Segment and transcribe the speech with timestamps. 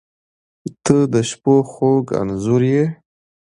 [0.85, 2.85] •ته د شپو خوږ انځور یې.